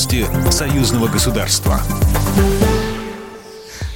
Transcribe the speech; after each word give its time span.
Новости 0.00 0.24
союзного 0.50 1.08
государства. 1.08 1.78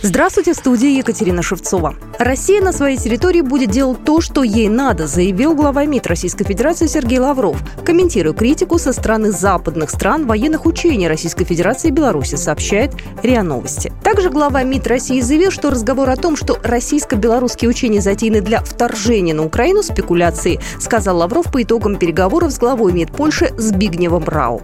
Здравствуйте, 0.02 0.52
в 0.52 0.56
студии 0.56 0.98
Екатерина 0.98 1.42
Шевцова. 1.42 1.94
Россия 2.18 2.60
на 2.60 2.74
своей 2.74 2.98
территории 2.98 3.40
будет 3.40 3.70
делать 3.70 4.04
то, 4.04 4.20
что 4.20 4.42
ей 4.42 4.68
надо, 4.68 5.06
заявил 5.06 5.54
глава 5.54 5.86
МИД 5.86 6.06
Российской 6.08 6.44
Федерации 6.44 6.88
Сергей 6.88 7.20
Лавров, 7.20 7.56
комментируя 7.86 8.34
критику 8.34 8.78
со 8.78 8.92
стороны 8.92 9.32
западных 9.32 9.88
стран 9.88 10.26
военных 10.26 10.66
учений 10.66 11.08
Российской 11.08 11.46
Федерации 11.46 11.88
и 11.88 11.90
Беларуси, 11.90 12.34
сообщает 12.34 12.92
РИА 13.22 13.42
Новости. 13.42 13.90
Также 14.02 14.28
глава 14.28 14.62
МИД 14.62 14.86
России 14.88 15.22
заявил, 15.22 15.50
что 15.50 15.70
разговор 15.70 16.10
о 16.10 16.16
том, 16.16 16.36
что 16.36 16.58
российско-белорусские 16.62 17.70
учения 17.70 18.02
затеяны 18.02 18.42
для 18.42 18.60
вторжения 18.60 19.32
на 19.32 19.46
Украину– 19.46 19.82
спекуляции, 19.82 20.60
сказал 20.78 21.16
Лавров 21.16 21.50
по 21.50 21.62
итогам 21.62 21.96
переговоров 21.96 22.52
с 22.52 22.58
главой 22.58 22.92
МИД 22.92 23.12
Польши 23.12 23.54
Збигневым 23.56 24.24
Рау. 24.24 24.60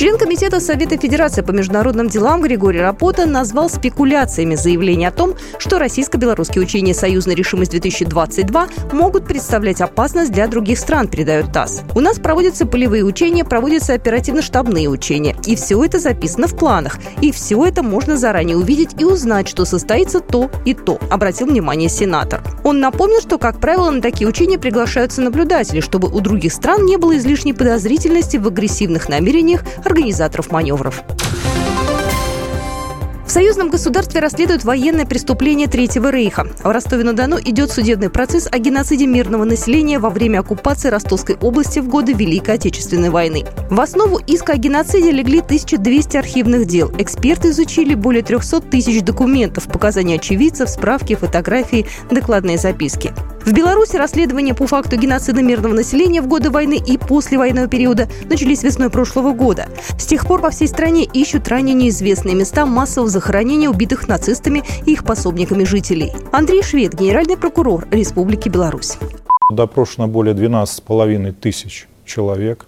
Член 0.00 0.16
Комитета 0.16 0.60
Совета 0.60 0.96
Федерации 0.96 1.42
по 1.42 1.50
международным 1.50 2.08
делам 2.08 2.40
Григорий 2.40 2.80
Рапота 2.80 3.26
назвал 3.26 3.68
спекуляциями 3.68 4.54
заявление 4.54 5.10
о 5.10 5.12
том, 5.12 5.34
что 5.58 5.78
российско-белорусские 5.78 6.62
учения 6.62 6.94
«Союзная 6.94 7.36
решимость-2022» 7.36 8.94
могут 8.94 9.26
представлять 9.26 9.82
опасность 9.82 10.32
для 10.32 10.48
других 10.48 10.78
стран, 10.78 11.06
передает 11.06 11.52
ТАСС. 11.52 11.82
У 11.94 12.00
нас 12.00 12.18
проводятся 12.18 12.64
полевые 12.64 13.04
учения, 13.04 13.44
проводятся 13.44 13.92
оперативно-штабные 13.92 14.88
учения. 14.88 15.36
И 15.44 15.54
все 15.54 15.84
это 15.84 15.98
записано 15.98 16.46
в 16.46 16.56
планах. 16.56 16.98
И 17.20 17.30
все 17.30 17.62
это 17.66 17.82
можно 17.82 18.16
заранее 18.16 18.56
увидеть 18.56 18.98
и 18.98 19.04
узнать, 19.04 19.48
что 19.48 19.66
состоится 19.66 20.20
то 20.20 20.50
и 20.64 20.72
то, 20.72 20.98
обратил 21.10 21.48
внимание 21.48 21.90
сенатор. 21.90 22.42
Он 22.64 22.80
напомнил, 22.80 23.20
что, 23.20 23.36
как 23.36 23.60
правило, 23.60 23.90
на 23.90 24.00
такие 24.00 24.26
учения 24.26 24.58
приглашаются 24.58 25.20
наблюдатели, 25.20 25.80
чтобы 25.80 26.08
у 26.08 26.20
других 26.20 26.54
стран 26.54 26.86
не 26.86 26.96
было 26.96 27.18
излишней 27.18 27.52
подозрительности 27.52 28.38
в 28.38 28.46
агрессивных 28.46 29.10
намерениях 29.10 29.60
организаторов 29.90 30.50
маневров. 30.52 31.02
В 33.30 33.32
союзном 33.32 33.70
государстве 33.70 34.20
расследуют 34.20 34.64
военное 34.64 35.06
преступление 35.06 35.68
Третьего 35.68 36.10
рейха. 36.10 36.48
В 36.64 36.68
Ростове-на-Дону 36.68 37.38
идет 37.38 37.70
судебный 37.70 38.10
процесс 38.10 38.48
о 38.50 38.58
геноциде 38.58 39.06
мирного 39.06 39.44
населения 39.44 40.00
во 40.00 40.10
время 40.10 40.40
оккупации 40.40 40.88
Ростовской 40.88 41.36
области 41.40 41.78
в 41.78 41.86
годы 41.86 42.12
Великой 42.12 42.56
Отечественной 42.56 43.10
войны. 43.10 43.44
В 43.70 43.80
основу 43.80 44.18
иска 44.26 44.54
о 44.54 44.56
геноциде 44.56 45.12
легли 45.12 45.42
1200 45.42 46.16
архивных 46.16 46.66
дел. 46.66 46.92
Эксперты 46.98 47.50
изучили 47.50 47.94
более 47.94 48.24
300 48.24 48.62
тысяч 48.62 49.00
документов, 49.02 49.68
показания 49.68 50.16
очевидцев, 50.16 50.68
справки, 50.68 51.14
фотографии, 51.14 51.86
докладные 52.10 52.58
записки. 52.58 53.14
В 53.50 53.52
Беларуси 53.52 53.96
расследования 53.96 54.54
по 54.54 54.68
факту 54.68 54.96
геноцида 54.96 55.42
мирного 55.42 55.74
населения 55.74 56.22
в 56.22 56.28
годы 56.28 56.50
войны 56.50 56.80
и 56.80 56.96
после 56.96 57.36
военного 57.36 57.66
периода 57.66 58.08
начались 58.26 58.62
весной 58.62 58.90
прошлого 58.90 59.32
года. 59.32 59.66
С 59.98 60.06
тех 60.06 60.24
пор 60.24 60.40
по 60.40 60.50
всей 60.50 60.68
стране 60.68 61.02
ищут 61.02 61.48
ранее 61.48 61.74
неизвестные 61.74 62.36
места 62.36 62.64
массового 62.64 63.10
захоронения 63.10 63.68
убитых 63.68 64.06
нацистами 64.06 64.62
и 64.86 64.92
их 64.92 65.02
пособниками 65.02 65.64
жителей. 65.64 66.12
Андрей 66.30 66.62
Швед, 66.62 66.94
генеральный 66.94 67.36
прокурор 67.36 67.88
Республики 67.90 68.48
Беларусь. 68.48 68.98
Допрошено 69.50 70.06
более 70.06 70.36
12,5 70.36 71.32
тысяч 71.32 71.88
человек. 72.04 72.66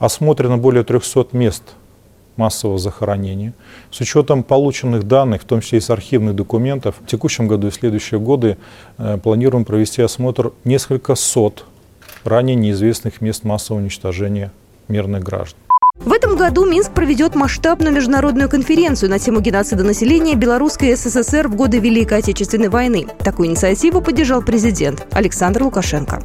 Осмотрено 0.00 0.58
более 0.58 0.82
300 0.82 1.28
мест 1.30 1.62
массового 2.38 2.78
захоронения. 2.78 3.52
С 3.90 4.00
учетом 4.00 4.42
полученных 4.42 5.06
данных, 5.06 5.42
в 5.42 5.44
том 5.44 5.60
числе 5.60 5.78
и 5.78 5.82
с 5.82 5.90
архивных 5.90 6.34
документов, 6.34 6.94
в 7.00 7.06
текущем 7.06 7.48
году 7.48 7.68
и 7.68 7.70
следующие 7.70 8.20
годы 8.20 8.56
э, 8.96 9.18
планируем 9.22 9.64
провести 9.64 10.00
осмотр 10.00 10.52
несколько 10.64 11.14
сот 11.14 11.64
ранее 12.24 12.56
неизвестных 12.56 13.20
мест 13.20 13.44
массового 13.44 13.82
уничтожения 13.82 14.52
мирных 14.88 15.22
граждан. 15.22 15.58
В 15.96 16.12
этом 16.12 16.36
году 16.36 16.64
Минск 16.64 16.92
проведет 16.92 17.34
масштабную 17.34 17.92
международную 17.92 18.48
конференцию 18.48 19.10
на 19.10 19.18
тему 19.18 19.40
геноцида 19.40 19.82
населения 19.82 20.36
Белорусской 20.36 20.94
СССР 20.94 21.48
в 21.48 21.56
годы 21.56 21.80
Великой 21.80 22.18
Отечественной 22.18 22.68
войны. 22.68 23.08
Такую 23.18 23.48
инициативу 23.48 24.00
поддержал 24.00 24.42
президент 24.42 25.06
Александр 25.12 25.64
Лукашенко. 25.64 26.22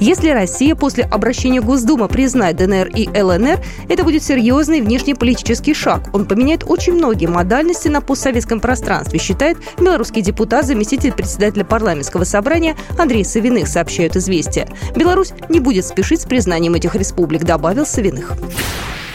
Если 0.00 0.30
Россия 0.30 0.74
после 0.74 1.04
обращения 1.04 1.60
Госдумы 1.60 2.08
признает 2.08 2.56
ДНР 2.56 2.88
и 2.94 3.08
ЛНР, 3.08 3.58
это 3.88 4.04
будет 4.04 4.22
серьезный 4.22 4.80
внешнеполитический 4.80 5.74
шаг. 5.74 6.10
Он 6.12 6.24
поменяет 6.24 6.64
очень 6.64 6.94
многие 6.94 7.26
модальности 7.26 7.88
на 7.88 8.00
постсоветском 8.00 8.60
пространстве, 8.60 9.18
считает 9.18 9.58
белорусский 9.78 10.22
депутат, 10.22 10.66
заместитель 10.66 11.12
председателя 11.12 11.64
парламентского 11.64 12.24
собрания 12.24 12.76
Андрей 12.96 13.24
Савиных, 13.24 13.66
сообщают 13.68 14.16
«Известия». 14.16 14.68
Беларусь 14.94 15.32
не 15.48 15.60
будет 15.60 15.84
спешить 15.84 16.22
с 16.22 16.26
признанием 16.26 16.74
этих 16.74 16.94
республик, 16.94 17.42
добавил 17.42 17.84
Савиных. 17.84 18.34